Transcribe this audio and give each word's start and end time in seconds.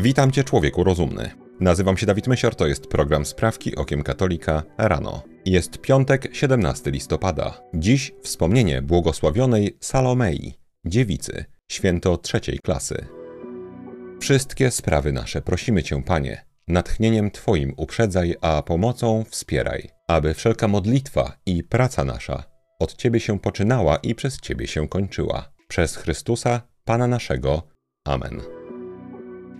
Witam 0.00 0.30
Cię, 0.32 0.44
człowieku 0.44 0.84
rozumny. 0.84 1.30
Nazywam 1.60 1.96
się 1.96 2.06
Dawid 2.06 2.26
Mysior, 2.26 2.54
to 2.54 2.66
jest 2.66 2.86
program 2.86 3.26
Sprawki 3.26 3.76
Okiem 3.76 4.02
Katolika 4.02 4.62
rano. 4.78 5.22
Jest 5.44 5.78
piątek, 5.78 6.28
17 6.32 6.90
listopada. 6.90 7.60
Dziś 7.74 8.12
wspomnienie 8.22 8.82
błogosławionej 8.82 9.76
Salomei, 9.80 10.54
dziewicy, 10.84 11.44
święto 11.70 12.16
trzeciej 12.16 12.58
klasy. 12.58 13.06
Wszystkie 14.20 14.70
sprawy 14.70 15.12
nasze 15.12 15.42
prosimy 15.42 15.82
Cię, 15.82 16.02
Panie, 16.02 16.44
natchnieniem 16.68 17.30
Twoim 17.30 17.74
uprzedzaj, 17.76 18.34
a 18.40 18.62
pomocą 18.62 19.24
wspieraj, 19.30 19.88
aby 20.08 20.34
wszelka 20.34 20.68
modlitwa 20.68 21.32
i 21.46 21.64
praca 21.64 22.04
nasza 22.04 22.44
od 22.78 22.96
Ciebie 22.96 23.20
się 23.20 23.38
poczynała 23.38 23.96
i 23.96 24.14
przez 24.14 24.40
Ciebie 24.40 24.66
się 24.66 24.88
kończyła. 24.88 25.52
Przez 25.68 25.96
Chrystusa, 25.96 26.62
Pana 26.84 27.06
naszego. 27.06 27.62
Amen. 28.04 28.57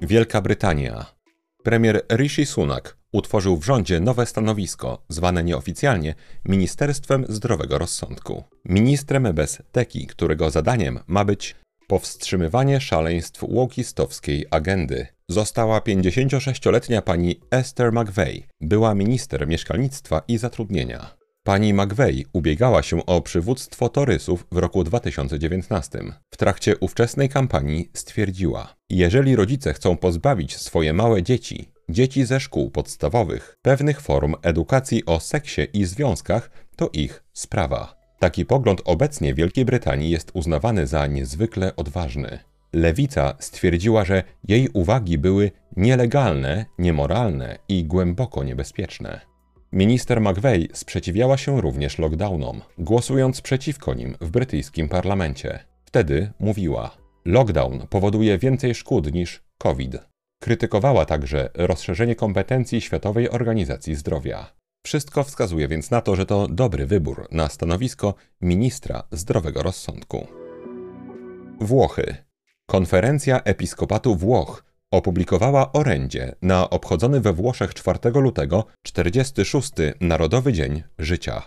Wielka 0.03 0.41
Brytania. 0.41 1.07
Premier 1.63 2.07
Rishi 2.13 2.47
Sunak 2.47 2.97
utworzył 3.13 3.57
w 3.57 3.65
rządzie 3.65 4.01
nowe 4.01 4.27
stanowisko, 4.27 5.03
zwane 5.09 5.45
nieoficjalnie 5.45 6.15
Ministerstwem 6.45 7.25
Zdrowego 7.29 7.79
Rozsądku. 7.79 8.45
Ministrem 8.65 9.35
bez 9.35 9.63
teki, 9.73 10.07
którego 10.07 10.51
zadaniem 10.51 10.99
ma 11.07 11.25
być 11.25 11.57
powstrzymywanie 11.87 12.81
szaleństw 12.81 13.43
łokistowskiej 13.43 14.47
agendy. 14.51 15.07
Została 15.29 15.79
56-letnia 15.79 17.03
pani 17.03 17.41
Esther 17.51 17.93
McVeigh, 17.93 18.49
była 18.61 18.95
minister 18.95 19.49
mieszkalnictwa 19.49 20.23
i 20.29 20.39
zatrudnienia. 20.39 21.18
Pani 21.49 21.75
McVeigh 21.75 22.29
ubiegała 22.33 22.83
się 22.83 23.07
o 23.07 23.21
przywództwo 23.21 23.89
torysów 23.89 24.47
w 24.53 24.57
roku 24.57 24.85
2019. 24.85 25.99
W 26.31 26.37
trakcie 26.37 26.79
ówczesnej 26.79 27.29
kampanii 27.29 27.91
stwierdziła: 27.95 28.75
Jeżeli 28.91 29.37
rodzice 29.37 29.75
chcą 29.75 29.97
pozbawić 29.97 30.57
swoje 30.57 30.93
małe 30.93 31.23
dzieci, 31.23 31.73
dzieci 31.89 32.25
ze 32.25 32.41
szkół 32.41 32.71
podstawowych, 32.71 33.57
pewnych 33.63 34.01
form 34.01 34.35
edukacji 34.43 35.07
o 35.07 35.21
seksie 35.21 35.63
i 35.73 35.85
związkach, 35.85 36.51
to 36.77 36.91
ich 36.93 37.25
sprawa. 37.33 37.95
Taki 38.19 38.47
pogląd 38.47 38.83
obecnie 38.85 39.35
w 39.35 39.37
Wielkiej 39.37 39.65
Brytanii 39.65 40.11
jest 40.11 40.31
uznawany 40.35 40.87
za 40.87 41.07
niezwykle 41.07 41.77
odważny. 41.77 42.39
Lewica 42.73 43.35
stwierdziła, 43.39 44.05
że 44.05 44.23
jej 44.49 44.69
uwagi 44.69 45.19
były 45.19 45.51
nielegalne, 45.77 46.67
niemoralne 46.79 47.59
i 47.69 47.85
głęboko 47.85 48.45
niebezpieczne. 48.45 49.28
Minister 49.73 50.21
McVeigh 50.21 50.77
sprzeciwiała 50.77 51.37
się 51.37 51.61
również 51.61 51.99
lockdownom, 51.99 52.63
głosując 52.79 53.41
przeciwko 53.41 53.95
nim 53.95 54.17
w 54.21 54.31
brytyjskim 54.31 54.89
parlamencie. 54.89 55.59
Wtedy 55.85 56.33
mówiła: 56.39 56.97
Lockdown 57.25 57.87
powoduje 57.91 58.39
więcej 58.39 58.75
szkód 58.75 59.13
niż 59.13 59.43
COVID. 59.59 59.97
Krytykowała 60.43 61.05
także 61.05 61.51
rozszerzenie 61.55 62.15
kompetencji 62.15 62.81
Światowej 62.81 63.31
Organizacji 63.31 63.95
Zdrowia. 63.95 64.53
Wszystko 64.87 65.25
wskazuje 65.25 65.69
więc 65.69 65.91
na 65.91 66.01
to, 66.01 66.17
że 66.17 66.27
to 66.27 66.49
dobry 66.49 66.87
wybór 66.87 67.29
na 67.31 67.49
stanowisko 67.49 68.15
ministra 68.41 69.03
zdrowego 69.13 69.63
rozsądku. 69.63 70.27
Włochy. 71.61 72.17
Konferencja 72.67 73.41
Episkopatu 73.41 74.17
Włoch 74.17 74.65
opublikowała 74.91 75.73
orędzie 75.73 76.35
na 76.43 76.71
obchodzony 76.71 77.21
we 77.21 77.33
Włoszech 77.33 77.75
4 77.75 77.99
lutego 78.15 78.65
46. 78.83 79.73
Narodowy 80.01 80.53
Dzień 80.53 80.83
Życia. 80.99 81.43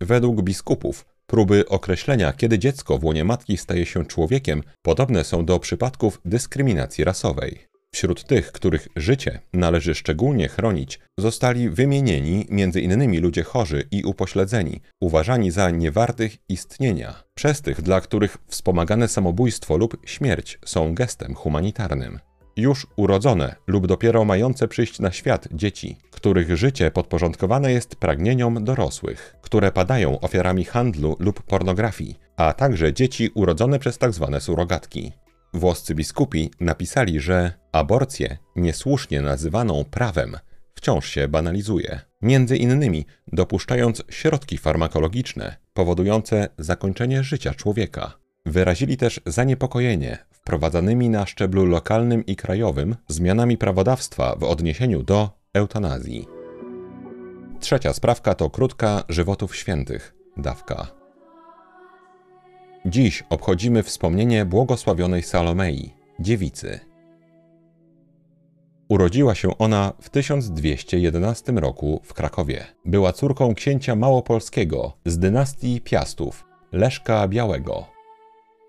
Według 0.00 0.42
biskupów 0.42 1.06
próby 1.26 1.68
określenia, 1.68 2.32
kiedy 2.32 2.58
dziecko 2.58 2.98
w 2.98 3.04
łonie 3.04 3.24
matki 3.24 3.56
staje 3.56 3.86
się 3.86 4.06
człowiekiem, 4.06 4.62
podobne 4.82 5.24
są 5.24 5.44
do 5.44 5.58
przypadków 5.58 6.20
dyskryminacji 6.24 7.04
rasowej. 7.04 7.66
Wśród 7.94 8.24
tych, 8.24 8.52
których 8.52 8.88
życie 8.96 9.40
należy 9.52 9.94
szczególnie 9.94 10.48
chronić, 10.48 11.00
zostali 11.18 11.70
wymienieni 11.70 12.46
m.in. 12.50 13.20
ludzie 13.20 13.42
chorzy 13.42 13.88
i 13.90 14.04
upośledzeni, 14.04 14.80
uważani 15.00 15.50
za 15.50 15.70
niewartych 15.70 16.36
istnienia, 16.48 17.24
przez 17.34 17.62
tych, 17.62 17.82
dla 17.82 18.00
których 18.00 18.38
wspomagane 18.48 19.08
samobójstwo 19.08 19.76
lub 19.76 19.96
śmierć 20.06 20.58
są 20.64 20.94
gestem 20.94 21.34
humanitarnym 21.34 22.18
już 22.56 22.86
urodzone 22.96 23.54
lub 23.66 23.86
dopiero 23.86 24.24
mające 24.24 24.68
przyjść 24.68 25.00
na 25.00 25.12
świat 25.12 25.48
dzieci, 25.52 25.96
których 26.10 26.56
życie 26.56 26.90
podporządkowane 26.90 27.72
jest 27.72 27.96
pragnieniom 27.96 28.64
dorosłych, 28.64 29.36
które 29.42 29.72
padają 29.72 30.20
ofiarami 30.20 30.64
handlu 30.64 31.16
lub 31.18 31.42
pornografii, 31.42 32.18
a 32.36 32.52
także 32.52 32.92
dzieci 32.92 33.30
urodzone 33.34 33.78
przez 33.78 33.98
tzw. 33.98 34.28
Tak 34.32 34.42
surogatki. 34.42 35.12
Włoscy 35.54 35.94
biskupi 35.94 36.50
napisali, 36.60 37.20
że 37.20 37.52
aborcję, 37.72 38.38
niesłusznie 38.56 39.22
nazywaną 39.22 39.84
prawem, 39.84 40.36
wciąż 40.74 41.08
się 41.08 41.28
banalizuje, 41.28 42.00
między 42.22 42.56
innymi 42.56 43.06
dopuszczając 43.32 44.02
środki 44.10 44.58
farmakologiczne 44.58 45.56
powodujące 45.74 46.48
zakończenie 46.58 47.22
życia 47.22 47.54
człowieka. 47.54 48.18
Wyrazili 48.46 48.96
też 48.96 49.20
zaniepokojenie 49.26 50.18
wprowadzanymi 50.44 51.08
na 51.10 51.26
szczeblu 51.26 51.66
lokalnym 51.66 52.26
i 52.26 52.36
krajowym 52.36 52.96
zmianami 53.08 53.58
prawodawstwa 53.58 54.36
w 54.36 54.44
odniesieniu 54.44 55.02
do 55.02 55.30
eutanazji. 55.54 56.26
Trzecia 57.60 57.92
sprawka 57.92 58.34
to 58.34 58.50
krótka 58.50 59.04
żywotów 59.08 59.56
świętych, 59.56 60.14
dawka. 60.36 60.86
Dziś 62.86 63.24
obchodzimy 63.30 63.82
wspomnienie 63.82 64.44
błogosławionej 64.44 65.22
Salomei, 65.22 65.90
dziewicy. 66.20 66.80
Urodziła 68.88 69.34
się 69.34 69.58
ona 69.58 69.92
w 70.00 70.10
1211 70.10 71.52
roku 71.52 72.00
w 72.04 72.14
Krakowie. 72.14 72.64
Była 72.84 73.12
córką 73.12 73.54
księcia 73.54 73.96
małopolskiego 73.96 74.92
z 75.04 75.18
dynastii 75.18 75.80
Piastów, 75.80 76.44
Leszka 76.72 77.28
Białego. 77.28 77.93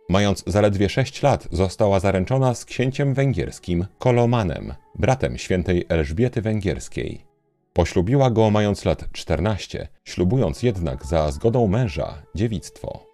Mając 0.10 0.44
zaledwie 0.48 0.90
sześć 0.90 1.22
lat, 1.22 1.48
została 1.52 2.00
zaręczona 2.00 2.54
z 2.54 2.66
księciem 2.66 3.14
węgierskim 3.14 3.86
Kolomanem, 4.00 4.74
bratem 4.96 5.38
świętej 5.38 5.86
Elżbiety 5.90 6.42
Węgierskiej. 6.42 7.26
Poślubiła 7.74 8.30
go 8.30 8.52
mając 8.52 8.86
lat 8.86 9.12
14, 9.12 9.88
ślubując 10.04 10.64
jednak 10.64 11.06
za 11.06 11.32
zgodą 11.32 11.68
męża 11.68 12.22
dziewictwo. 12.36 13.06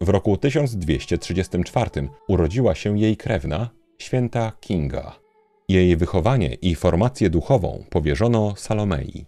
W 0.00 0.08
roku 0.08 0.36
1234 0.36 1.90
urodziła 2.28 2.74
się 2.74 2.98
jej 2.98 3.16
krewna, 3.16 3.70
święta 3.98 4.52
Kinga. 4.60 5.18
Jej 5.68 5.96
wychowanie 5.96 6.54
i 6.54 6.74
formację 6.74 7.30
duchową 7.30 7.84
powierzono 7.90 8.56
Salomei. 8.56 9.26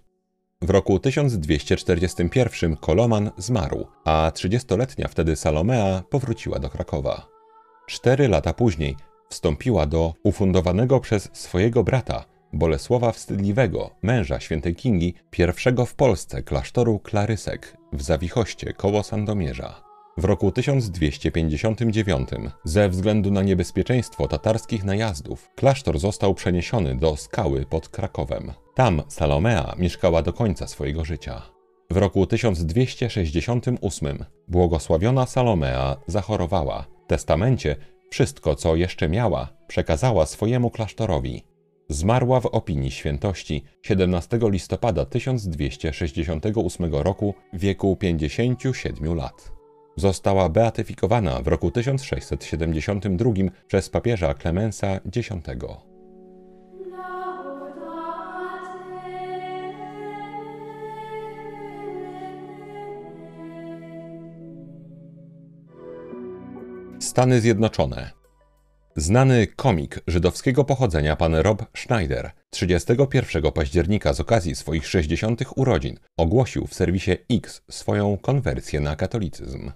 W 0.63 0.71
roku 0.71 0.99
1241 0.99 2.77
Koloman 2.77 3.31
zmarł, 3.37 3.87
a 4.05 4.33
30-letnia 4.35 5.09
wtedy 5.09 5.37
Salomea 5.37 6.03
powróciła 6.11 6.59
do 6.59 6.71
Krakowa. 6.71 7.29
Cztery 7.87 8.29
lata 8.29 8.55
później 8.55 8.97
wstąpiła 9.29 9.87
do 9.87 10.15
ufundowanego 10.23 11.01
przez 11.01 11.29
swojego 11.33 11.85
brata 11.85 12.25
Bolesława 12.53 13.13
Wstydliwego, 13.13 13.91
męża 14.03 14.41
świętej 14.41 14.75
Kingi, 14.75 15.15
pierwszego 15.31 15.87
w 15.87 15.95
Polsce 15.95 16.43
klasztoru 16.43 16.99
Klarysek 16.99 17.77
w 17.93 18.03
Zawichoście 18.03 18.73
koło 18.73 19.03
Sandomierza. 19.03 19.83
W 20.17 20.25
roku 20.25 20.53
1259 20.53 22.29
ze 22.65 22.89
względu 22.89 23.31
na 23.31 23.43
niebezpieczeństwo 23.43 24.29
tatarskich 24.29 24.85
najazdów 24.85 25.51
klasztor 25.57 25.99
został 25.99 26.35
przeniesiony 26.35 26.95
do 26.95 27.17
skały 27.17 27.67
pod 27.67 27.89
Krakowem. 27.89 28.53
Tam 28.79 29.03
Salomea 29.09 29.75
mieszkała 29.79 30.23
do 30.23 30.33
końca 30.33 30.67
swojego 30.67 31.05
życia. 31.05 31.43
W 31.91 31.97
roku 31.97 32.27
1268 32.27 34.25
błogosławiona 34.49 35.27
Salomea 35.27 35.97
zachorowała. 36.07 36.87
W 37.05 37.07
testamencie 37.07 37.77
wszystko, 38.11 38.55
co 38.55 38.77
jeszcze 38.77 39.09
miała, 39.09 39.49
przekazała 39.69 40.27
swojemu 40.27 40.71
klasztorowi. 40.71 41.45
Zmarła 41.89 42.41
w 42.41 42.47
opinii 42.47 42.91
świętości 42.91 43.65
17 43.83 44.39
listopada 44.43 45.05
1268 45.05 46.95
roku 46.95 47.35
w 47.53 47.61
wieku 47.61 47.97
57 47.97 49.15
lat. 49.15 49.53
Została 49.97 50.49
beatyfikowana 50.49 51.43
w 51.43 51.49
roku 51.49 51.71
1672 51.71 53.31
przez 53.67 53.89
papieża 53.89 54.35
Klemensa 54.35 55.01
X. 55.17 55.29
Stany 67.09 67.41
Zjednoczone. 67.41 68.11
Znany 68.97 69.47
komik 69.47 70.01
żydowskiego 70.07 70.65
pochodzenia 70.65 71.17
pan 71.17 71.35
Rob 71.35 71.65
Schneider 71.77 72.31
31 72.51 73.53
października 73.53 74.13
z 74.13 74.21
okazji 74.21 74.55
swoich 74.55 74.87
60. 74.87 75.41
urodzin 75.57 75.99
ogłosił 76.17 76.67
w 76.67 76.75
serwisie 76.75 77.11
X 77.31 77.63
swoją 77.71 78.17
konwersję 78.17 78.81
na 78.81 78.97
katolicyzm. 78.97 79.73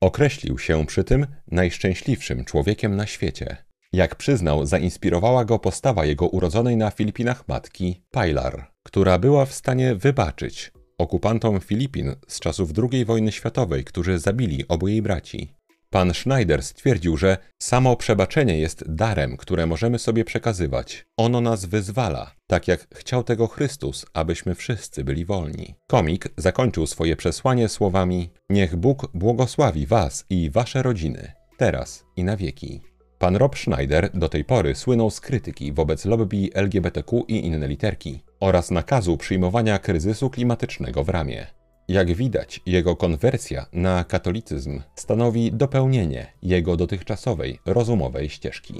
Określił 0.00 0.58
się 0.58 0.86
przy 0.86 1.04
tym 1.04 1.26
najszczęśliwszym 1.50 2.44
człowiekiem 2.44 2.96
na 2.96 3.06
świecie. 3.06 3.56
Jak 3.92 4.14
przyznał, 4.14 4.66
zainspirowała 4.66 5.44
go 5.44 5.58
postawa 5.58 6.04
jego 6.04 6.28
urodzonej 6.28 6.76
na 6.76 6.90
Filipinach 6.90 7.48
matki, 7.48 8.02
Pilar, 8.10 8.70
która 8.82 9.18
była 9.18 9.46
w 9.46 9.54
stanie 9.54 9.94
wybaczyć 9.94 10.72
okupantom 10.98 11.60
Filipin 11.60 12.14
z 12.28 12.40
czasów 12.40 12.70
II 12.92 13.04
wojny 13.04 13.32
światowej, 13.32 13.84
którzy 13.84 14.18
zabili 14.18 14.68
obu 14.68 14.88
jej 14.88 15.02
braci. 15.02 15.54
Pan 15.94 16.14
Schneider 16.14 16.62
stwierdził, 16.62 17.16
że 17.16 17.38
samo 17.62 17.96
przebaczenie 17.96 18.58
jest 18.58 18.94
darem, 18.94 19.36
które 19.36 19.66
możemy 19.66 19.98
sobie 19.98 20.24
przekazywać. 20.24 21.06
Ono 21.16 21.40
nas 21.40 21.64
wyzwala, 21.64 22.34
tak 22.46 22.68
jak 22.68 22.86
chciał 22.94 23.24
tego 23.24 23.46
Chrystus, 23.46 24.06
abyśmy 24.12 24.54
wszyscy 24.54 25.04
byli 25.04 25.24
wolni. 25.24 25.74
Komik 25.88 26.28
zakończył 26.36 26.86
swoje 26.86 27.16
przesłanie 27.16 27.68
słowami: 27.68 28.30
Niech 28.50 28.76
Bóg 28.76 29.10
błogosławi 29.14 29.86
Was 29.86 30.24
i 30.30 30.50
Wasze 30.50 30.82
rodziny, 30.82 31.32
teraz 31.56 32.04
i 32.16 32.24
na 32.24 32.36
wieki. 32.36 32.80
Pan 33.18 33.36
Rob 33.36 33.56
Schneider 33.58 34.10
do 34.14 34.28
tej 34.28 34.44
pory 34.44 34.74
słynął 34.74 35.10
z 35.10 35.20
krytyki 35.20 35.72
wobec 35.72 36.04
lobby 36.04 36.50
LGBTQ 36.54 37.24
i 37.28 37.46
inne 37.46 37.68
literki 37.68 38.20
oraz 38.40 38.70
nakazu 38.70 39.16
przyjmowania 39.16 39.78
kryzysu 39.78 40.30
klimatycznego 40.30 41.04
w 41.04 41.08
ramię. 41.08 41.63
Jak 41.88 42.14
widać, 42.14 42.60
jego 42.66 42.96
konwersja 42.96 43.66
na 43.72 44.04
katolicyzm 44.04 44.80
stanowi 44.94 45.52
dopełnienie 45.52 46.32
jego 46.42 46.76
dotychczasowej 46.76 47.58
rozumowej 47.66 48.28
ścieżki. 48.28 48.74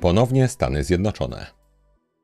Ponownie 0.00 0.48
Stany 0.48 0.84
Zjednoczone. 0.84 1.46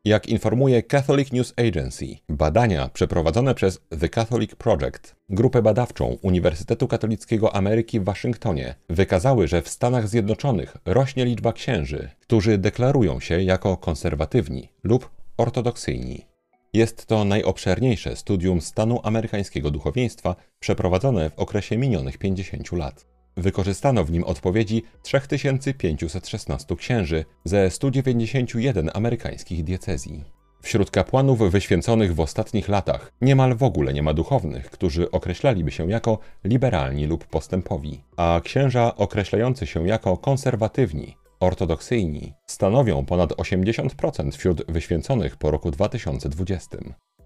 Jak 0.05 0.29
informuje 0.29 0.83
Catholic 0.83 1.33
News 1.33 1.55
Agency, 1.57 2.07
badania 2.29 2.89
przeprowadzone 2.89 3.55
przez 3.55 3.81
The 4.01 4.09
Catholic 4.09 4.55
Project, 4.55 5.17
grupę 5.29 5.63
badawczą 5.63 6.17
Uniwersytetu 6.23 6.89
Katolickiego 6.89 7.55
Ameryki 7.55 8.01
w 8.01 8.05
Waszyngtonie, 8.05 8.75
wykazały, 8.89 9.49
że 9.49 9.63
w 9.63 9.69
Stanach 9.69 10.09
Zjednoczonych 10.09 10.77
rośnie 10.85 11.25
liczba 11.25 11.53
księży, 11.53 12.09
którzy 12.21 12.59
deklarują 12.59 13.21
się 13.21 13.43
jako 13.43 13.77
konserwatywni 13.77 14.69
lub 14.83 15.11
ortodoksyjni. 15.37 16.30
Jest 16.73 17.07
to 17.07 17.25
najobszerniejsze 17.25 18.17
studium 18.17 18.61
stanu 18.61 19.01
amerykańskiego 19.03 19.71
duchowieństwa 19.71 20.37
przeprowadzone 20.61 21.31
w 21.31 21.39
okresie 21.39 21.79
minionych 21.79 22.19
50 22.19 22.73
lat. 22.73 23.07
Wykorzystano 23.37 24.05
w 24.05 24.11
nim 24.11 24.25
odpowiedzi 24.25 24.83
3516 25.03 26.77
księży 26.77 27.25
ze 27.45 27.71
191 27.71 28.91
amerykańskich 28.95 29.65
diecezji. 29.65 30.25
Wśród 30.63 30.91
kapłanów 30.91 31.39
wyświęconych 31.39 32.15
w 32.15 32.21
ostatnich 32.21 32.69
latach 32.69 33.13
niemal 33.21 33.57
w 33.57 33.63
ogóle 33.63 33.93
nie 33.93 34.03
ma 34.03 34.15
duchownych, 34.15 34.71
którzy 34.71 35.11
określaliby 35.11 35.71
się 35.71 35.91
jako 35.91 36.19
liberalni 36.45 37.07
lub 37.07 37.27
postępowi, 37.27 38.01
a 38.17 38.41
księża 38.45 38.97
określający 38.97 39.67
się 39.67 39.89
jako 39.89 40.17
konserwatywni 40.17 41.17
ortodoksyjni 41.41 42.33
stanowią 42.47 43.05
ponad 43.05 43.33
80% 43.33 44.33
wśród 44.33 44.73
wyświęconych 44.73 45.37
po 45.37 45.51
roku 45.51 45.71
2020. 45.71 46.79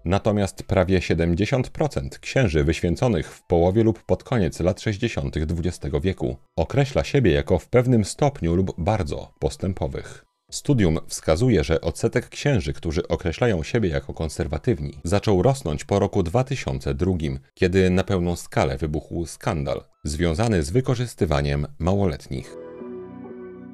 Natomiast 0.05 0.63
prawie 0.63 0.99
70% 0.99 2.09
księży 2.19 2.63
wyświęconych 2.63 3.33
w 3.33 3.43
połowie 3.47 3.83
lub 3.83 4.03
pod 4.03 4.23
koniec 4.23 4.59
lat 4.59 4.81
60. 4.81 5.37
XX 5.37 5.95
wieku 6.01 6.37
określa 6.55 7.03
siebie 7.03 7.31
jako 7.31 7.59
w 7.59 7.69
pewnym 7.69 8.05
stopniu 8.05 8.55
lub 8.55 8.73
bardzo 8.77 9.33
postępowych. 9.39 10.25
Studium 10.51 10.99
wskazuje, 11.07 11.63
że 11.63 11.81
odsetek 11.81 12.29
księży, 12.29 12.73
którzy 12.73 13.07
określają 13.07 13.63
siebie 13.63 13.89
jako 13.89 14.13
konserwatywni, 14.13 14.99
zaczął 15.03 15.41
rosnąć 15.41 15.85
po 15.85 15.99
roku 15.99 16.23
2002, 16.23 17.13
kiedy 17.53 17.89
na 17.89 18.03
pełną 18.03 18.35
skalę 18.35 18.77
wybuchł 18.77 19.25
skandal 19.25 19.83
związany 20.03 20.63
z 20.63 20.69
wykorzystywaniem 20.69 21.67
małoletnich. 21.79 22.64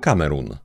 Kamerun. 0.01 0.57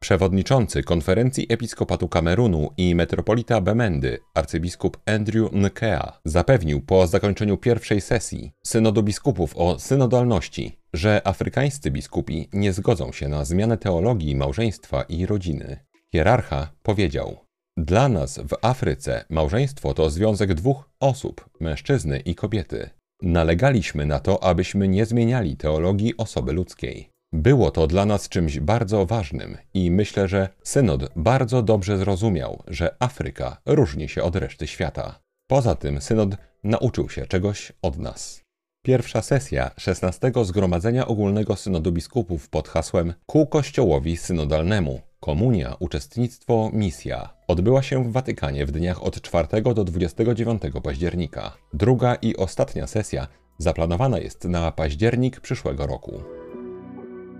Przewodniczący 0.00 0.82
konferencji 0.82 1.46
episkopatu 1.48 2.08
Kamerunu 2.08 2.70
i 2.76 2.94
metropolita 2.94 3.60
Bemendy, 3.60 4.18
arcybiskup 4.34 4.98
Andrew 5.06 5.52
Nkea, 5.52 6.20
zapewnił 6.24 6.80
po 6.80 7.06
zakończeniu 7.06 7.56
pierwszej 7.56 8.00
sesji 8.00 8.52
synodu 8.66 9.02
biskupów 9.02 9.56
o 9.56 9.78
synodalności, 9.78 10.78
że 10.92 11.20
afrykańscy 11.24 11.90
biskupi 11.90 12.48
nie 12.52 12.72
zgodzą 12.72 13.12
się 13.12 13.28
na 13.28 13.44
zmianę 13.44 13.78
teologii 13.78 14.36
małżeństwa 14.36 15.02
i 15.02 15.26
rodziny. 15.26 15.76
Hierarcha 16.12 16.70
powiedział: 16.82 17.36
Dla 17.76 18.08
nas 18.08 18.38
w 18.38 18.54
Afryce 18.62 19.24
małżeństwo 19.30 19.94
to 19.94 20.10
związek 20.10 20.54
dwóch 20.54 20.90
osób, 21.00 21.48
mężczyzny 21.60 22.20
i 22.20 22.34
kobiety. 22.34 22.90
Nalegaliśmy 23.22 24.06
na 24.06 24.18
to, 24.18 24.44
abyśmy 24.44 24.88
nie 24.88 25.06
zmieniali 25.06 25.56
teologii 25.56 26.16
osoby 26.16 26.52
ludzkiej. 26.52 27.17
Było 27.32 27.70
to 27.70 27.86
dla 27.86 28.06
nas 28.06 28.28
czymś 28.28 28.60
bardzo 28.60 29.06
ważnym 29.06 29.56
i 29.74 29.90
myślę, 29.90 30.28
że 30.28 30.48
synod 30.62 31.10
bardzo 31.16 31.62
dobrze 31.62 31.98
zrozumiał, 31.98 32.62
że 32.66 32.96
Afryka 32.98 33.56
różni 33.66 34.08
się 34.08 34.22
od 34.22 34.36
reszty 34.36 34.66
świata. 34.66 35.20
Poza 35.46 35.74
tym 35.74 36.00
synod 36.00 36.36
nauczył 36.64 37.10
się 37.10 37.26
czegoś 37.26 37.72
od 37.82 37.98
nas. 37.98 38.40
Pierwsza 38.84 39.22
sesja 39.22 39.70
16 39.76 40.32
Zgromadzenia 40.42 41.06
Ogólnego 41.06 41.56
Synodu 41.56 41.92
Biskupów 41.92 42.48
pod 42.48 42.68
hasłem 42.68 43.14
Ku 43.26 43.46
Kościołowi 43.46 44.16
Synodalnemu 44.16 45.00
Komunia, 45.20 45.76
Uczestnictwo, 45.78 46.70
Misja 46.72 47.34
odbyła 47.48 47.82
się 47.82 48.04
w 48.04 48.12
Watykanie 48.12 48.66
w 48.66 48.70
dniach 48.70 49.02
od 49.02 49.20
4 49.20 49.62
do 49.74 49.84
29 49.84 50.62
października. 50.82 51.56
Druga 51.72 52.14
i 52.14 52.36
ostatnia 52.36 52.86
sesja 52.86 53.28
zaplanowana 53.58 54.18
jest 54.18 54.44
na 54.44 54.72
październik 54.72 55.40
przyszłego 55.40 55.86
roku. 55.86 56.22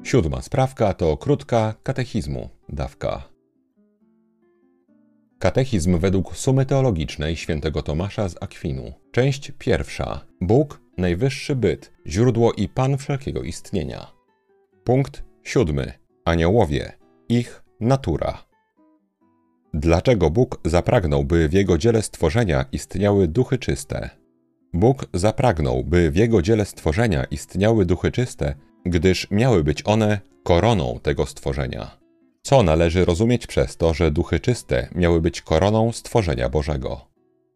Siódma 0.09 0.43
sprawka 0.43 0.95
to 0.95 1.17
krótka 1.17 1.75
katechizmu, 1.83 2.49
dawka. 2.69 3.29
Katechizm 5.39 5.99
według 5.99 6.37
sumy 6.37 6.67
teologicznej 6.67 7.37
świętego 7.37 7.83
Tomasza 7.83 8.29
z 8.29 8.43
Akwinu. 8.43 8.93
Część 9.13 9.53
pierwsza. 9.59 10.25
Bóg, 10.41 10.81
najwyższy 10.99 11.57
byt, 11.57 11.93
źródło 12.07 12.53
i 12.53 12.69
pan 12.69 12.99
wszelkiego 12.99 13.43
istnienia. 13.43 14.07
Punkt 14.85 15.25
siódmy. 15.43 15.93
Aniołowie, 16.25 16.93
ich 17.29 17.63
natura. 17.81 18.45
Dlaczego 19.75 20.31
Bóg 20.31 20.61
zapragnął, 20.65 21.25
by 21.25 21.49
w 21.49 21.53
Jego 21.53 21.79
dziele 21.79 22.03
stworzenia 22.03 22.65
istniały 22.73 23.29
duchy 23.29 23.59
czyste? 23.59 24.11
Bóg 24.73 25.07
zapragnął, 25.15 25.85
by 25.85 26.11
w 26.11 26.17
Jego 26.17 26.43
dziele 26.43 26.65
stworzenia 26.65 27.25
istniały 27.25 27.87
duchy 27.87 28.13
czyste, 28.13 28.55
gdyż 28.91 29.31
miały 29.31 29.65
być 29.65 29.83
one 29.87 30.21
koroną 30.43 31.01
tego 31.03 31.27
stworzenia. 31.27 31.99
Co 32.43 32.63
należy 32.63 33.05
rozumieć 33.05 33.47
przez 33.47 33.77
to, 33.77 33.95
że 33.95 34.11
duchy 34.11 34.41
czyste 34.41 34.89
miały 34.95 35.21
być 35.21 35.43
koroną 35.43 35.93
stworzenia 35.93 36.49
Bożego? 36.49 37.01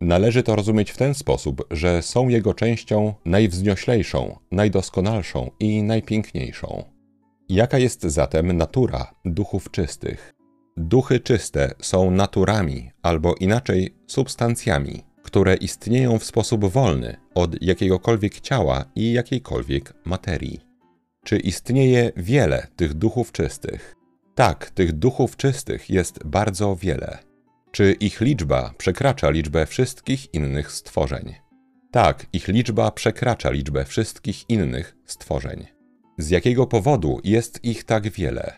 Należy 0.01 0.43
to 0.43 0.57
rozumieć 0.57 0.91
w 0.91 0.97
ten 0.97 1.15
sposób, 1.15 1.67
że 1.71 2.03
są 2.03 2.29
jego 2.29 2.55
częścią 2.55 3.15
najwznioślejszą, 3.25 4.39
najdoskonalszą 4.51 5.51
i 5.61 5.83
najpiękniejszą. 5.83 6.85
Jaka 7.49 7.79
jest 7.79 8.03
zatem 8.03 8.53
natura 8.53 9.15
duchów 9.25 9.71
czystych? 9.71 10.35
Duchy 10.77 11.21
czyste 11.21 11.75
są 11.81 12.11
naturami, 12.11 12.91
albo 13.03 13.35
inaczej 13.35 13.95
substancjami, 14.07 15.03
które 15.23 15.55
istnieją 15.55 16.19
w 16.19 16.25
sposób 16.25 16.65
wolny 16.65 17.17
od 17.35 17.63
jakiegokolwiek 17.63 18.41
ciała 18.41 18.85
i 18.95 19.13
jakiejkolwiek 19.13 19.95
materii. 20.05 20.72
Czy 21.25 21.39
istnieje 21.39 22.13
wiele 22.17 22.67
tych 22.77 22.95
duchów 22.95 23.33
czystych? 23.33 23.95
Tak, 24.35 24.71
tych 24.71 24.93
duchów 24.93 25.37
czystych 25.37 25.91
jest 25.91 26.25
bardzo 26.25 26.77
wiele. 26.77 27.19
Czy 27.73 27.93
ich 27.93 28.21
liczba 28.21 28.75
przekracza 28.79 29.31
liczbę 29.31 29.67
wszystkich 29.67 30.35
innych 30.35 30.73
stworzeń? 30.73 31.35
Tak, 31.91 32.27
ich 32.33 32.49
liczba 32.49 32.91
przekracza 32.91 33.51
liczbę 33.51 33.85
wszystkich 33.85 34.51
innych 34.51 34.97
stworzeń. 35.05 35.67
Z 36.19 36.31
jakiego 36.31 36.67
powodu 36.67 37.21
jest 37.25 37.65
ich 37.65 37.85
tak 37.85 38.11
wiele? 38.11 38.53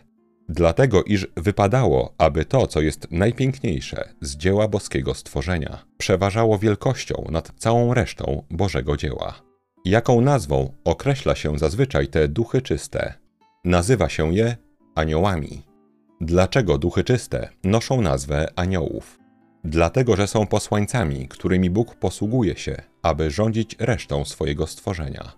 Dlatego, 0.49 1.03
iż 1.03 1.27
wypadało, 1.37 2.13
aby 2.17 2.45
to, 2.45 2.67
co 2.67 2.81
jest 2.81 3.07
najpiękniejsze 3.11 4.13
z 4.21 4.35
dzieła 4.35 4.67
boskiego 4.67 5.13
stworzenia, 5.13 5.85
przeważało 5.97 6.59
wielkością 6.59 7.27
nad 7.31 7.51
całą 7.57 7.93
resztą 7.93 8.43
Bożego 8.49 8.97
dzieła. 8.97 9.44
Jaką 9.85 10.21
nazwą 10.21 10.73
określa 10.83 11.35
się 11.35 11.57
zazwyczaj 11.57 12.07
te 12.07 12.27
duchy 12.27 12.61
czyste? 12.61 13.13
Nazywa 13.65 14.09
się 14.09 14.33
je 14.33 14.57
aniołami. 14.95 15.65
Dlaczego 16.21 16.77
duchy 16.77 17.03
czyste 17.03 17.49
noszą 17.63 18.01
nazwę 18.01 18.47
aniołów? 18.55 19.19
Dlatego, 19.63 20.15
że 20.15 20.27
są 20.27 20.47
posłańcami, 20.47 21.27
którymi 21.27 21.69
Bóg 21.69 21.95
posługuje 21.95 22.55
się, 22.55 22.75
aby 23.01 23.31
rządzić 23.31 23.75
resztą 23.79 24.25
swojego 24.25 24.67
stworzenia. 24.67 25.33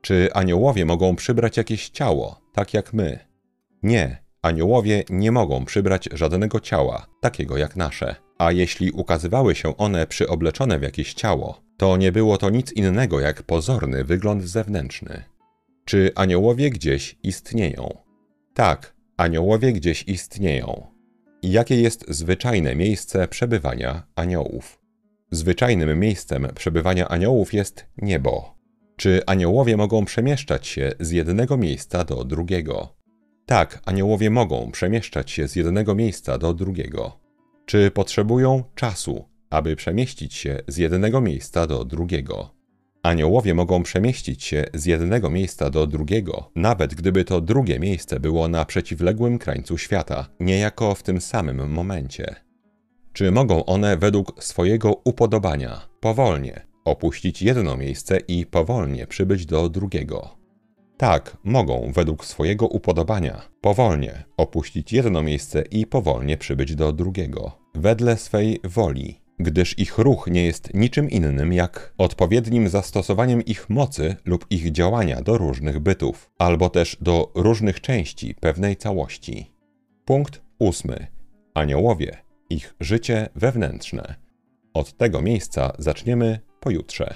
Czy 0.00 0.28
aniołowie 0.34 0.84
mogą 0.84 1.16
przybrać 1.16 1.56
jakieś 1.56 1.88
ciało, 1.88 2.40
tak 2.52 2.74
jak 2.74 2.92
my? 2.92 3.18
Nie, 3.82 4.22
aniołowie 4.42 5.04
nie 5.10 5.32
mogą 5.32 5.64
przybrać 5.64 6.08
żadnego 6.12 6.60
ciała, 6.60 7.06
takiego 7.20 7.56
jak 7.56 7.76
nasze. 7.76 8.16
A 8.38 8.52
jeśli 8.52 8.90
ukazywały 8.90 9.54
się 9.54 9.76
one 9.76 10.06
przyobleczone 10.06 10.78
w 10.78 10.82
jakieś 10.82 11.14
ciało, 11.14 11.61
to 11.76 11.96
nie 11.96 12.12
było 12.12 12.38
to 12.38 12.50
nic 12.50 12.72
innego 12.72 13.20
jak 13.20 13.42
pozorny 13.42 14.04
wygląd 14.04 14.42
zewnętrzny. 14.42 15.24
Czy 15.84 16.10
aniołowie 16.14 16.70
gdzieś 16.70 17.16
istnieją? 17.22 17.98
Tak, 18.54 18.94
Aniołowie 19.22 19.72
gdzieś 19.72 20.04
istnieją. 20.08 20.86
Jakie 21.42 21.80
jest 21.80 22.04
zwyczajne 22.08 22.76
miejsce 22.76 23.28
przebywania 23.28 24.02
aniołów? 24.14 24.80
Zwyczajnym 25.30 26.00
miejscem 26.00 26.48
przebywania 26.54 27.08
aniołów 27.08 27.54
jest 27.54 27.86
niebo. 27.98 28.54
Czy 28.96 29.22
aniołowie 29.26 29.76
mogą 29.76 30.04
przemieszczać 30.04 30.66
się 30.66 30.92
z 31.00 31.10
jednego 31.10 31.56
miejsca 31.56 32.04
do 32.04 32.24
drugiego? 32.24 32.96
Tak, 33.46 33.82
aniołowie 33.84 34.30
mogą 34.30 34.70
przemieszczać 34.70 35.30
się 35.30 35.48
z 35.48 35.56
jednego 35.56 35.94
miejsca 35.94 36.38
do 36.38 36.54
drugiego. 36.54 37.20
Czy 37.66 37.90
potrzebują 37.90 38.64
czasu, 38.74 39.28
aby 39.52 39.76
przemieścić 39.76 40.34
się 40.34 40.58
z 40.68 40.76
jednego 40.76 41.20
miejsca 41.20 41.66
do 41.66 41.84
drugiego? 41.84 42.50
Aniołowie 43.02 43.54
mogą 43.54 43.82
przemieścić 43.82 44.44
się 44.44 44.64
z 44.74 44.86
jednego 44.86 45.30
miejsca 45.30 45.70
do 45.70 45.86
drugiego, 45.86 46.50
nawet 46.54 46.94
gdyby 46.94 47.24
to 47.24 47.40
drugie 47.40 47.78
miejsce 47.78 48.20
było 48.20 48.48
na 48.48 48.64
przeciwległym 48.64 49.38
krańcu 49.38 49.78
świata, 49.78 50.28
niejako 50.40 50.94
w 50.94 51.02
tym 51.02 51.20
samym 51.20 51.72
momencie. 51.72 52.34
Czy 53.12 53.30
mogą 53.30 53.64
one 53.64 53.96
według 53.96 54.44
swojego 54.44 54.92
upodobania, 55.04 55.80
powolnie, 56.00 56.66
opuścić 56.84 57.42
jedno 57.42 57.76
miejsce 57.76 58.18
i 58.28 58.46
powolnie 58.46 59.06
przybyć 59.06 59.46
do 59.46 59.68
drugiego? 59.68 60.42
Tak, 60.96 61.36
mogą 61.44 61.92
według 61.94 62.24
swojego 62.24 62.66
upodobania, 62.66 63.42
powolnie 63.60 64.24
opuścić 64.36 64.92
jedno 64.92 65.22
miejsce 65.22 65.64
i 65.70 65.86
powolnie 65.86 66.36
przybyć 66.36 66.74
do 66.74 66.92
drugiego, 66.92 67.52
wedle 67.74 68.16
swej 68.16 68.60
woli, 68.64 69.21
gdyż 69.38 69.78
ich 69.78 69.98
ruch 69.98 70.26
nie 70.26 70.44
jest 70.44 70.74
niczym 70.74 71.10
innym 71.10 71.52
jak 71.52 71.94
odpowiednim 71.98 72.68
zastosowaniem 72.68 73.44
ich 73.44 73.70
mocy 73.70 74.16
lub 74.24 74.46
ich 74.50 74.72
działania 74.72 75.22
do 75.22 75.38
różnych 75.38 75.78
bytów, 75.78 76.30
albo 76.38 76.70
też 76.70 76.96
do 77.00 77.32
różnych 77.34 77.80
części 77.80 78.34
pewnej 78.34 78.76
całości. 78.76 79.52
Punkt 80.04 80.42
ósmy. 80.58 81.06
Aniołowie, 81.54 82.16
ich 82.50 82.74
życie 82.80 83.28
wewnętrzne. 83.34 84.14
Od 84.74 84.96
tego 84.96 85.22
miejsca 85.22 85.72
zaczniemy 85.78 86.40
pojutrze. 86.60 87.14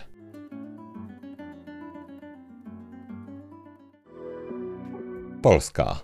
Polska. 5.43 6.01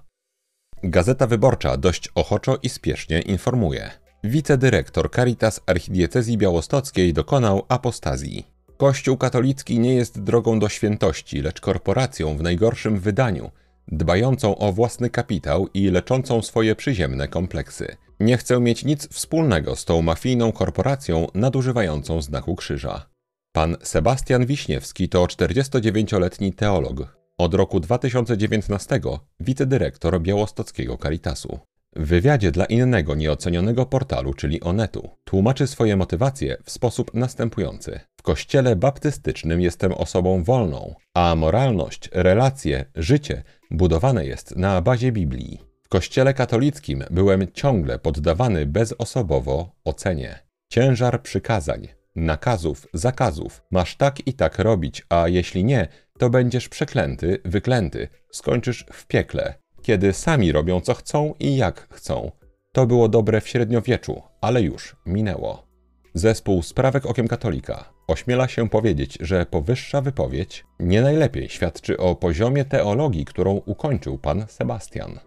Gazeta 0.83 1.27
Wyborcza 1.27 1.77
dość 1.77 2.09
ochoczo 2.15 2.59
i 2.63 2.69
spiesznie 2.69 3.21
informuje– 3.21 3.91
wicedyrektor 4.25 5.11
Caritas 5.11 5.61
Archidiecezji 5.67 6.39
Białostockiej 6.39 7.13
dokonał 7.13 7.63
apostazji. 7.69 8.47
Kościół 8.77 9.17
katolicki 9.17 9.79
nie 9.79 9.95
jest 9.95 10.23
drogą 10.23 10.59
do 10.59 10.69
świętości, 10.69 11.43
lecz 11.43 11.61
korporacją 11.61 12.37
w 12.37 12.43
najgorszym 12.43 12.99
wydaniu, 12.99 13.51
dbającą 13.89 14.59
o 14.59 14.73
własny 14.73 15.11
kapitał 15.11 15.69
i 15.75 15.91
leczącą 15.91 16.43
swoje 16.43 16.77
przyziemne 16.77 17.29
kompleksy. 17.29 17.97
Nie 18.21 18.37
chcę 18.37 18.61
mieć 18.61 18.85
nic 18.85 19.09
wspólnego 19.09 19.77
z 19.77 19.85
tą 19.85 20.03
mafijną 20.03 20.53
korporacją 20.53 21.27
nadużywającą 21.35 22.23
znaku 22.23 22.57
krzyża. 22.57 23.07
Pan 23.53 23.77
Sebastian 23.83 24.47
Wiśniewski 24.47 25.09
to 25.09 25.25
49-letni 25.25 26.53
teolog. 26.53 27.17
Od 27.39 27.55
roku 27.55 27.81
2019 27.81 29.01
wicedyrektor 29.41 30.21
białostockiego 30.21 30.99
Caritasu. 31.03 31.59
W 31.97 32.07
wywiadzie 32.07 32.51
dla 32.51 32.65
innego 32.65 33.15
nieocenionego 33.15 33.87
portalu, 33.87 34.35
czyli 34.35 34.61
Onetu, 34.61 35.11
tłumaczy 35.25 35.67
swoje 35.67 35.97
motywacje 35.97 36.57
w 36.65 36.71
sposób 36.71 37.15
następujący. 37.15 38.01
W 38.17 38.23
kościele 38.23 38.77
baptystycznym 38.77 39.61
jestem 39.61 39.93
osobą 39.93 40.45
wolną, 40.45 40.95
a 41.15 41.35
moralność, 41.35 42.09
relacje, 42.13 42.85
życie 42.95 43.43
budowane 43.71 44.27
jest 44.27 44.57
na 44.57 44.81
bazie 44.81 45.13
Biblii. 45.13 45.61
W 45.83 45.89
kościele 45.89 46.35
katolickim 46.35 47.05
byłem 47.11 47.53
ciągle 47.53 47.99
poddawany 47.99 48.67
bezosobowo 48.67 49.73
ocenie. 49.85 50.39
Ciężar 50.69 51.23
przykazań, 51.23 51.89
nakazów, 52.17 52.87
zakazów. 52.95 53.63
Masz 53.71 53.97
tak 53.97 54.27
i 54.27 54.33
tak 54.33 54.59
robić, 54.59 55.07
a 55.09 55.29
jeśli 55.29 55.65
nie, 55.65 55.89
to 56.19 56.31
będziesz 56.31 56.69
przeklęty, 56.69 57.39
wyklęty, 57.45 58.09
skończysz 58.31 58.87
w 58.93 59.07
piekle 59.07 59.62
kiedy 59.83 60.13
sami 60.13 60.53
robią 60.53 60.81
co 60.81 60.95
chcą 60.95 61.35
i 61.41 61.57
jak 61.57 61.89
chcą. 61.91 62.31
To 62.73 62.87
było 62.87 63.09
dobre 63.09 63.41
w 63.41 63.49
średniowieczu, 63.49 64.23
ale 64.41 64.63
już 64.63 64.97
minęło. 65.07 65.67
Zespół 66.15 66.63
Sprawek 66.63 67.07
Okiem 67.07 67.29
Katolika 67.29 67.93
ośmiela 68.09 68.49
się 68.49 68.69
powiedzieć, 68.69 69.19
że 69.21 69.47
powyższa 69.47 70.01
wypowiedź 70.01 70.65
nie 70.81 71.03
najlepiej 71.03 71.49
świadczy 71.49 71.99
o 71.99 72.15
poziomie 72.15 72.65
teologii, 72.65 73.25
którą 73.25 73.61
ukończył 73.67 74.19
pan 74.19 74.45
Sebastian. 74.49 75.19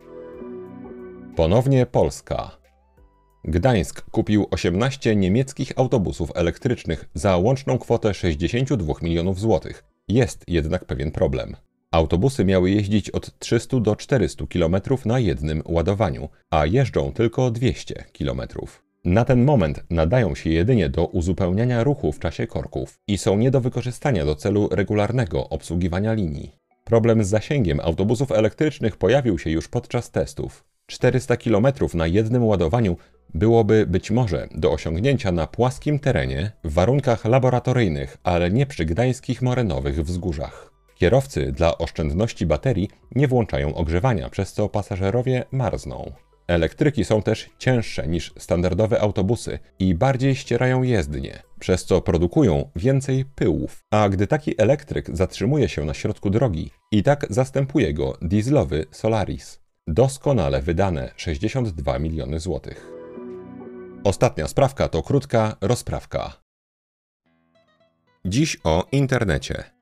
Ponownie 1.36 1.86
Polska. 1.86 2.52
Gdańsk 3.44 4.02
kupił 4.12 4.48
18 4.52 5.16
niemieckich 5.16 5.72
autobusów 5.76 6.32
elektrycznych 6.36 7.10
za 7.14 7.38
łączną 7.38 7.78
kwotę 7.78 8.14
62 8.14 8.94
milionów 9.02 9.40
złotych. 9.40 9.84
Jest 10.08 10.44
jednak 10.48 10.86
pewien 10.86 11.12
problem. 11.12 11.56
Autobusy 11.96 12.46
miały 12.46 12.72
jeździć 12.72 13.10
od 13.10 13.40
300 13.40 13.80
do 13.80 13.96
400 13.96 14.46
km 14.48 14.76
na 15.06 15.20
jednym 15.20 15.62
ładowaniu, 15.66 16.30
a 16.50 16.66
jeżdżą 16.66 17.12
tylko 17.12 17.52
200 17.52 18.04
km. 18.20 18.42
Na 19.06 19.26
ten 19.26 19.44
moment 19.44 19.84
nadają 19.90 20.36
się 20.36 20.50
jedynie 20.50 20.90
do 20.90 21.06
uzupełniania 21.06 21.84
ruchu 21.84 22.12
w 22.12 22.20
czasie 22.20 22.48
korków 22.48 23.00
i 23.08 23.18
są 23.18 23.38
nie 23.38 23.52
do 23.52 23.62
wykorzystania 23.62 24.26
do 24.26 24.36
celu 24.36 24.70
regularnego 24.72 25.50
obsługiwania 25.50 26.14
linii. 26.14 26.52
Problem 26.84 27.24
z 27.24 27.28
zasięgiem 27.28 27.80
autobusów 27.80 28.32
elektrycznych 28.32 28.98
pojawił 28.98 29.40
się 29.40 29.50
już 29.50 29.68
podczas 29.68 30.12
testów. 30.12 30.64
400 30.88 31.38
km 31.38 31.68
na 31.94 32.08
jednym 32.08 32.46
ładowaniu 32.46 32.98
byłoby 33.34 33.86
być 33.88 34.12
może 34.12 34.48
do 34.56 34.72
osiągnięcia 34.72 35.32
na 35.32 35.48
płaskim 35.48 36.00
terenie 36.00 36.52
w 36.64 36.74
warunkach 36.74 37.26
laboratoryjnych, 37.26 38.18
ale 38.24 38.52
nie 38.52 38.66
przy 38.66 38.86
gdańskich 38.86 39.42
morenowych 39.42 40.06
wzgórzach. 40.06 40.75
Kierowcy 40.96 41.52
dla 41.52 41.78
oszczędności 41.78 42.46
baterii 42.46 42.90
nie 43.16 43.28
włączają 43.28 43.76
ogrzewania, 43.76 44.30
przez 44.30 44.54
co 44.54 44.70
pasażerowie 44.70 45.44
marzną. 45.52 46.12
Elektryki 46.48 47.06
są 47.06 47.22
też 47.22 47.50
cięższe 47.60 48.08
niż 48.08 48.34
standardowe 48.38 49.02
autobusy 49.02 49.60
i 49.80 49.96
bardziej 49.96 50.36
ścierają 50.36 50.84
jezdnie, 50.84 51.44
przez 51.60 51.86
co 51.86 52.02
produkują 52.02 52.70
więcej 52.76 53.26
pyłów. 53.26 53.84
A 53.92 54.10
gdy 54.10 54.28
taki 54.28 54.62
elektryk 54.62 55.16
zatrzymuje 55.18 55.70
się 55.70 55.86
na 55.86 55.94
środku 55.94 56.30
drogi, 56.30 56.72
i 56.92 57.04
tak 57.04 57.26
zastępuje 57.30 57.94
go 57.94 58.18
dieslowy 58.22 58.86
Solaris. 58.92 59.60
Doskonale 59.88 60.62
wydane 60.62 61.12
62 61.16 62.00
miliony 62.00 62.40
złotych. 62.40 62.92
Ostatnia 64.04 64.48
sprawka 64.48 64.88
to 64.88 65.04
krótka 65.04 65.56
rozprawka. 65.62 66.34
Dziś 68.26 68.58
o 68.64 68.86
internecie. 68.92 69.75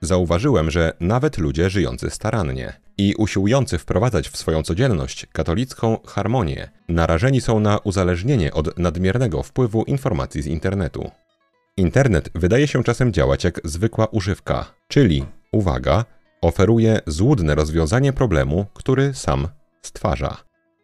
Zauważyłem, 0.00 0.70
że 0.70 0.92
nawet 1.00 1.38
ludzie 1.38 1.70
żyjący 1.70 2.10
starannie 2.10 2.72
i 2.98 3.14
usiłujący 3.18 3.78
wprowadzać 3.78 4.28
w 4.28 4.36
swoją 4.36 4.62
codzienność 4.62 5.26
katolicką 5.32 5.98
harmonię, 6.06 6.70
narażeni 6.88 7.40
są 7.40 7.60
na 7.60 7.78
uzależnienie 7.78 8.54
od 8.54 8.78
nadmiernego 8.78 9.42
wpływu 9.42 9.82
informacji 9.82 10.42
z 10.42 10.46
internetu. 10.46 11.10
Internet 11.76 12.30
wydaje 12.34 12.68
się 12.68 12.84
czasem 12.84 13.12
działać 13.12 13.44
jak 13.44 13.60
zwykła 13.64 14.06
używka, 14.06 14.74
czyli, 14.88 15.24
uwaga, 15.52 16.04
oferuje 16.40 17.00
złudne 17.06 17.54
rozwiązanie 17.54 18.12
problemu, 18.12 18.66
który 18.74 19.14
sam 19.14 19.48
stwarza. 19.82 20.36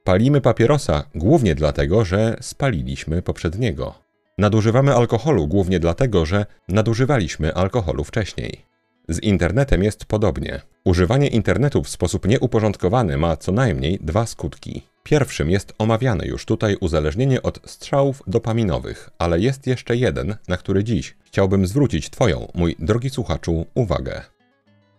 Palimy 0.04 0.40
papierosa 0.40 1.04
głównie 1.14 1.54
dlatego, 1.54 2.04
że 2.04 2.37
spaliliśmy 2.40 3.23
poprzedniego. 3.23 3.94
Nadużywamy 4.38 4.94
alkoholu 4.94 5.46
głównie 5.46 5.80
dlatego, 5.80 6.26
że 6.26 6.46
nadużywaliśmy 6.68 7.54
alkoholu 7.54 8.04
wcześniej. 8.04 8.75
Z 9.08 9.22
internetem 9.22 9.82
jest 9.82 10.04
podobnie. 10.04 10.60
Używanie 10.84 11.28
internetu 11.28 11.82
w 11.82 11.88
sposób 11.88 12.28
nieuporządkowany 12.28 13.16
ma 13.16 13.36
co 13.36 13.52
najmniej 13.52 13.98
dwa 14.02 14.26
skutki. 14.26 14.82
Pierwszym 15.02 15.50
jest 15.50 15.75
omawiane 15.78 16.26
już 16.26 16.44
tutaj 16.44 16.76
uzależnienie 16.80 17.42
od 17.42 17.60
strzałów 17.70 18.22
dopaminowych, 18.26 19.10
ale 19.18 19.40
jest 19.40 19.66
jeszcze 19.66 19.96
jeden, 19.96 20.36
na 20.48 20.56
który 20.56 20.84
dziś 20.84 21.16
chciałbym 21.25 21.66
zwrócić 21.66 22.10
Twoją, 22.10 22.48
mój 22.54 22.76
drogi 22.78 23.10
słuchaczu, 23.10 23.66
uwagę. 23.75 24.22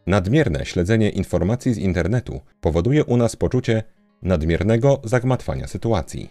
Nadmierne 0.07 0.65
śledzenie 0.65 1.09
informacji 1.09 1.73
z 1.73 1.77
internetu 1.77 2.41
powoduje 2.61 3.05
u 3.05 3.17
nas 3.17 3.35
poczucie 3.35 3.83
nadmiernego 4.21 5.01
zagmatwania 5.03 5.67
sytuacji. 5.67 6.29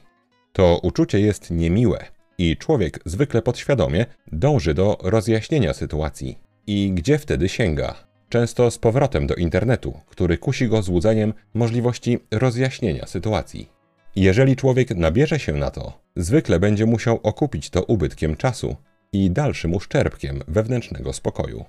To 0.52 0.80
uczucie 0.82 1.20
jest 1.20 1.50
niemiłe 1.50 2.04
i 2.38 2.56
człowiek 2.56 3.00
zwykle 3.04 3.42
podświadomie 3.42 4.06
dąży 4.32 4.74
do 4.74 4.98
rozjaśnienia 5.02 5.74
sytuacji. 5.74 6.45
I 6.66 6.92
gdzie 6.92 7.18
wtedy 7.18 7.48
sięga? 7.48 7.94
Często 8.28 8.70
z 8.70 8.78
powrotem 8.78 9.26
do 9.26 9.34
internetu, 9.34 10.00
który 10.06 10.38
kusi 10.38 10.68
go 10.68 10.82
złudzeniem 10.82 11.34
możliwości 11.54 12.18
rozjaśnienia 12.30 13.06
sytuacji. 13.06 13.68
Jeżeli 14.16 14.56
człowiek 14.56 14.90
nabierze 14.90 15.38
się 15.38 15.52
na 15.52 15.70
to, 15.70 16.00
zwykle 16.16 16.60
będzie 16.60 16.86
musiał 16.86 17.20
okupić 17.22 17.70
to 17.70 17.82
ubytkiem 17.82 18.36
czasu 18.36 18.76
i 19.12 19.30
dalszym 19.30 19.74
uszczerbkiem 19.74 20.42
wewnętrznego 20.48 21.12
spokoju. 21.12 21.64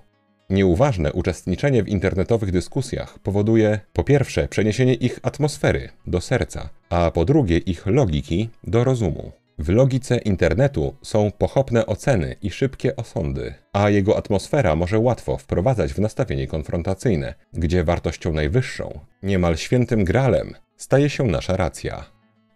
Nieuważne 0.50 1.14
uczestniczenie 1.14 1.84
w 1.84 1.88
internetowych 1.88 2.52
dyskusjach 2.52 3.20
powoduje 3.20 3.80
po 3.94 4.04
pierwsze 4.04 4.48
przeniesienie 4.48 4.94
ich 4.94 5.20
atmosfery 5.24 5.90
do 6.08 6.22
serca, 6.22 6.70
a 6.90 7.12
po 7.12 7.26
drugie 7.26 7.58
ich 7.58 7.86
logiki 7.86 8.50
do 8.64 8.84
rozumu. 8.84 9.32
W 9.60 9.70
logice 9.70 10.18
internetu 10.18 10.96
są 11.02 11.32
pochopne 11.32 11.86
oceny 11.86 12.36
i 12.42 12.52
szybkie 12.52 12.96
osądy, 12.96 13.54
a 13.74 13.90
jego 13.90 14.18
atmosfera 14.18 14.76
może 14.76 15.00
łatwo 15.00 15.38
wprowadzać 15.38 15.94
w 15.94 16.00
nastawienie 16.00 16.48
konfrontacyjne, 16.48 17.34
gdzie 17.54 17.84
wartością 17.84 18.34
najwyższą, 18.34 19.00
niemal 19.24 19.58
świętym 19.58 20.04
gralem, 20.04 20.54
staje 20.76 21.10
się 21.10 21.24
nasza 21.24 21.58
racja. 21.58 22.06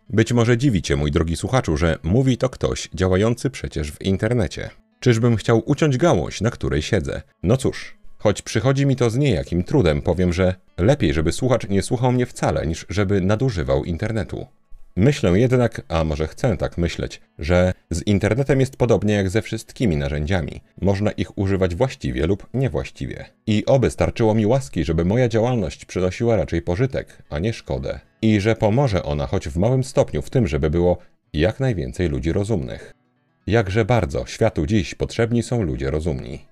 Być 0.10 0.34
może 0.34 0.58
dziwi 0.58 0.82
cię, 0.82 0.96
mój 0.96 1.12
drogi 1.12 1.36
słuchaczu, 1.36 1.78
że 1.78 1.98
mówi 2.04 2.38
to 2.38 2.50
ktoś 2.50 2.90
działający 2.94 3.50
przecież 3.50 3.92
w 3.92 4.02
internecie. 4.02 4.70
Czyżbym 5.00 5.36
chciał 5.36 5.64
uciąć 5.66 5.98
gałąź, 5.98 6.42
na 6.42 6.52
której 6.52 6.82
siedzę? 6.82 7.22
No 7.44 7.58
cóż, 7.58 7.98
choć 8.18 8.42
przychodzi 8.42 8.86
mi 8.86 8.96
to 8.96 9.10
z 9.10 9.18
niejakim 9.18 9.64
trudem, 9.64 10.02
powiem, 10.02 10.34
że 10.34 10.56
lepiej, 10.78 11.14
żeby 11.14 11.32
słuchacz 11.32 11.70
nie 11.70 11.82
słuchał 11.82 12.12
mnie 12.12 12.26
wcale, 12.26 12.68
niż 12.68 12.86
żeby 12.90 13.22
nadużywał 13.22 13.84
internetu. 13.84 14.48
Myślę 14.96 15.40
jednak, 15.40 15.82
a 15.88 16.04
może 16.04 16.28
chcę 16.28 16.58
tak 16.58 16.78
myśleć, 16.78 17.22
że 17.40 17.74
z 17.90 18.08
internetem 18.08 18.60
jest 18.60 18.78
podobnie 18.78 19.14
jak 19.14 19.30
ze 19.30 19.42
wszystkimi 19.42 19.98
narzędziami. 19.98 20.62
Można 20.82 21.12
ich 21.12 21.38
używać 21.38 21.76
właściwie 21.76 22.28
lub 22.28 22.48
niewłaściwie. 22.54 23.26
I 23.48 23.66
oby 23.66 23.92
starczyło 23.92 24.36
mi 24.36 24.46
łaski, 24.46 24.84
żeby 24.84 25.06
moja 25.06 25.30
działalność 25.30 25.86
przynosiła 25.86 26.36
raczej 26.36 26.62
pożytek, 26.62 27.24
a 27.30 27.40
nie 27.40 27.54
szkodę. 27.54 28.00
I 28.22 28.40
że 28.40 28.56
pomoże 28.56 29.04
ona 29.04 29.28
choć 29.28 29.50
w 29.50 29.58
małym 29.58 29.84
stopniu 29.84 30.22
w 30.22 30.30
tym, 30.30 30.48
żeby 30.48 30.70
było 30.70 30.98
jak 31.34 31.60
najwięcej 31.60 32.10
ludzi 32.10 32.32
rozumnych. 32.32 32.94
Jakże 33.48 33.86
bardzo 33.86 34.26
światu 34.26 34.66
dziś 34.66 34.96
potrzebni 34.96 35.44
są 35.44 35.64
ludzie 35.64 35.92
rozumni. 35.92 36.46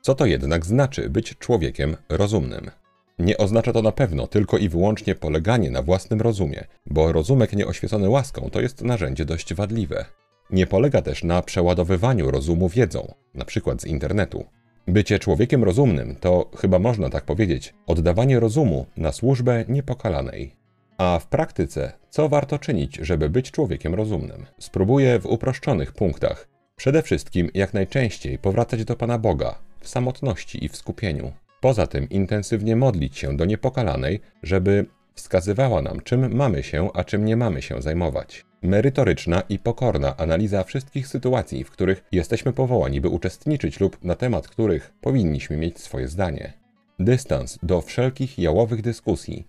Co 0.00 0.14
to 0.14 0.26
jednak 0.26 0.66
znaczy 0.66 1.10
być 1.10 1.38
człowiekiem 1.38 1.96
rozumnym? 2.08 2.70
Nie 3.18 3.38
oznacza 3.38 3.72
to 3.72 3.82
na 3.82 3.92
pewno 3.92 4.26
tylko 4.26 4.58
i 4.58 4.68
wyłącznie 4.68 5.14
poleganie 5.14 5.70
na 5.70 5.82
własnym 5.82 6.20
rozumie, 6.20 6.64
bo 6.86 7.12
rozumek 7.12 7.52
nieoświecony 7.52 8.08
łaską 8.08 8.50
to 8.50 8.60
jest 8.60 8.82
narzędzie 8.82 9.24
dość 9.24 9.54
wadliwe. 9.54 10.04
Nie 10.50 10.66
polega 10.66 11.02
też 11.02 11.24
na 11.24 11.42
przeładowywaniu 11.42 12.30
rozumu 12.30 12.68
wiedzą, 12.68 13.14
na 13.34 13.44
przykład 13.44 13.82
z 13.82 13.86
internetu. 13.86 14.44
Bycie 14.88 15.18
człowiekiem 15.18 15.64
rozumnym 15.64 16.16
to, 16.20 16.50
chyba 16.56 16.78
można 16.78 17.10
tak 17.10 17.24
powiedzieć, 17.24 17.74
oddawanie 17.86 18.40
rozumu 18.40 18.86
na 18.96 19.12
służbę 19.12 19.64
niepokalanej. 19.68 20.56
A 20.98 21.18
w 21.18 21.26
praktyce, 21.26 21.92
co 22.10 22.28
warto 22.28 22.58
czynić, 22.58 22.96
żeby 22.96 23.30
być 23.30 23.50
człowiekiem 23.50 23.94
rozumnym? 23.94 24.46
Spróbuję 24.58 25.18
w 25.18 25.26
uproszczonych 25.26 25.92
punktach. 25.92 26.48
Przede 26.76 27.02
wszystkim 27.02 27.50
jak 27.54 27.74
najczęściej 27.74 28.38
powracać 28.38 28.84
do 28.84 28.96
Pana 28.96 29.18
Boga, 29.18 29.58
w 29.80 29.88
samotności 29.88 30.64
i 30.64 30.68
w 30.68 30.76
skupieniu. 30.76 31.32
Poza 31.60 31.86
tym 31.86 32.08
intensywnie 32.08 32.76
modlić 32.76 33.18
się 33.18 33.36
do 33.36 33.44
niepokalanej, 33.44 34.20
żeby 34.42 34.86
wskazywała 35.14 35.82
nam, 35.82 36.00
czym 36.00 36.36
mamy 36.36 36.62
się, 36.62 36.88
a 36.94 37.04
czym 37.04 37.24
nie 37.24 37.36
mamy 37.36 37.62
się 37.62 37.82
zajmować. 37.82 38.44
Merytoryczna 38.62 39.42
i 39.48 39.58
pokorna 39.58 40.16
analiza 40.16 40.64
wszystkich 40.64 41.08
sytuacji, 41.08 41.64
w 41.64 41.70
których 41.70 42.04
jesteśmy 42.12 42.52
powołani, 42.52 43.00
by 43.00 43.08
uczestniczyć 43.08 43.80
lub 43.80 44.04
na 44.04 44.14
temat 44.14 44.48
których 44.48 44.92
powinniśmy 45.00 45.56
mieć 45.56 45.80
swoje 45.80 46.08
zdanie. 46.08 46.52
Dystans 46.98 47.58
do 47.62 47.80
wszelkich 47.80 48.38
jałowych 48.38 48.82
dyskusji. 48.82 49.46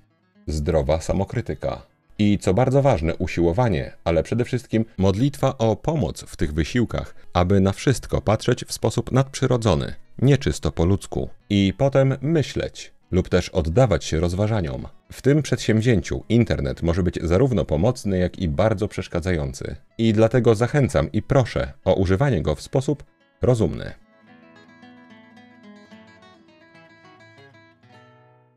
Zdrowa 0.48 1.02
samokrytyka. 1.02 1.82
I 2.20 2.38
co 2.38 2.54
bardzo 2.54 2.82
ważne, 2.82 3.16
usiłowanie, 3.16 3.92
ale 4.04 4.24
przede 4.24 4.46
wszystkim 4.46 4.86
modlitwa 4.98 5.58
o 5.58 5.76
pomoc 5.76 6.22
w 6.22 6.36
tych 6.36 6.54
wysiłkach, 6.54 7.16
aby 7.34 7.60
na 7.60 7.72
wszystko 7.72 8.22
patrzeć 8.22 8.66
w 8.66 8.74
sposób 8.74 9.12
nadprzyrodzony, 9.12 9.94
nieczysto 10.20 10.72
po 10.72 10.86
ludzku, 10.86 11.30
i 11.50 11.74
potem 11.78 12.16
myśleć 12.22 12.94
lub 13.12 13.30
też 13.30 13.50
oddawać 13.50 14.06
się 14.06 14.20
rozważaniom. 14.20 14.88
W 15.12 15.22
tym 15.22 15.42
przedsięwzięciu 15.42 16.24
internet 16.30 16.84
może 16.84 17.04
być 17.04 17.20
zarówno 17.24 17.66
pomocny, 17.66 18.18
jak 18.18 18.40
i 18.40 18.48
bardzo 18.48 18.88
przeszkadzający. 18.88 19.76
I 19.98 20.14
dlatego 20.14 20.56
zachęcam 20.56 21.12
i 21.12 21.22
proszę 21.22 21.74
o 21.86 21.94
używanie 21.94 22.42
go 22.42 22.56
w 22.56 22.62
sposób 22.62 23.04
rozumny. 23.42 23.94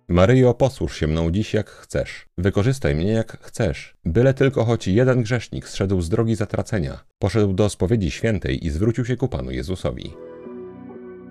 Maryjo, 0.09 0.55
posłuż 0.55 0.97
się 0.97 1.07
mną 1.07 1.31
dziś 1.31 1.55
jak 1.55 1.71
chcesz. 1.71 2.27
Wykorzystaj 2.39 2.95
mnie 2.95 3.13
jak 3.13 3.39
chcesz. 3.41 3.97
Byle 4.05 4.35
tylko 4.35 4.65
choć 4.65 4.89
jeden 4.89 5.23
grzesznik 5.23 5.69
zszedł 5.69 6.01
z 6.01 6.09
drogi 6.09 6.35
zatracenia, 6.35 7.05
poszedł 7.19 7.53
do 7.53 7.69
spowiedzi 7.69 8.11
świętej 8.11 8.67
i 8.67 8.71
zwrócił 8.71 9.05
się 9.05 9.17
ku 9.17 9.29
Panu 9.29 9.51
Jezusowi. 9.51 10.13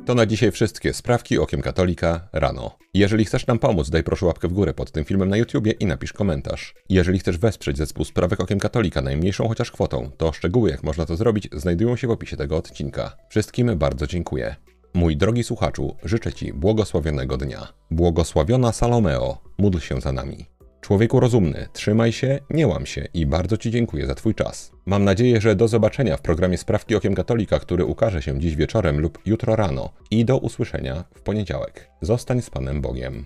To 0.09 0.15
na 0.15 0.25
dzisiaj 0.25 0.51
wszystkie 0.51 0.93
sprawki 0.93 1.37
okiem 1.37 1.61
katolika 1.61 2.27
rano. 2.33 2.77
Jeżeli 2.93 3.25
chcesz 3.25 3.47
nam 3.47 3.59
pomóc, 3.59 3.89
daj 3.89 4.03
proszę 4.03 4.25
łapkę 4.25 4.47
w 4.47 4.53
górę 4.53 4.73
pod 4.73 4.91
tym 4.91 5.05
filmem 5.05 5.29
na 5.29 5.37
YouTubie 5.37 5.71
i 5.71 5.85
napisz 5.85 6.13
komentarz. 6.13 6.73
Jeżeli 6.89 7.19
chcesz 7.19 7.37
wesprzeć 7.37 7.77
zespół 7.77 8.05
sprawek 8.05 8.39
okiem 8.39 8.59
katolika 8.59 9.01
najmniejszą 9.01 9.47
chociaż 9.47 9.71
kwotą, 9.71 10.11
to 10.17 10.33
szczegóły 10.33 10.69
jak 10.69 10.83
można 10.83 11.05
to 11.05 11.15
zrobić 11.15 11.49
znajdują 11.53 11.95
się 11.95 12.07
w 12.07 12.11
opisie 12.11 12.37
tego 12.37 12.57
odcinka. 12.57 13.15
Wszystkim 13.29 13.77
bardzo 13.77 14.07
dziękuję. 14.07 14.55
Mój 14.93 15.17
drogi 15.17 15.43
słuchaczu, 15.43 15.95
życzę 16.03 16.33
Ci 16.33 16.53
błogosławionego 16.53 17.37
dnia. 17.37 17.67
Błogosławiona 17.91 18.71
Salomeo, 18.71 19.37
módl 19.57 19.79
się 19.79 20.01
za 20.01 20.11
nami. 20.11 20.45
Człowieku 20.89 21.19
rozumny, 21.19 21.67
trzymaj 21.73 22.11
się, 22.11 22.39
nie 22.49 22.67
łam 22.67 22.85
się 22.85 23.07
i 23.13 23.25
bardzo 23.25 23.57
Ci 23.57 23.71
dziękuję 23.71 24.07
za 24.07 24.15
Twój 24.15 24.35
czas. 24.35 24.71
Mam 24.85 25.03
nadzieję, 25.03 25.41
że 25.41 25.55
do 25.55 25.67
zobaczenia 25.67 26.17
w 26.17 26.21
programie 26.21 26.57
Sprawki 26.57 26.95
Okiem 26.95 27.15
Katolika, 27.15 27.59
który 27.59 27.85
ukaże 27.85 28.21
się 28.21 28.39
dziś 28.39 28.55
wieczorem 28.55 28.99
lub 28.99 29.19
jutro 29.25 29.55
rano 29.55 29.89
i 30.11 30.25
do 30.25 30.37
usłyszenia 30.37 31.03
w 31.15 31.21
poniedziałek. 31.21 31.89
Zostań 32.01 32.41
z 32.41 32.49
Panem 32.49 32.81
Bogiem. 32.81 33.25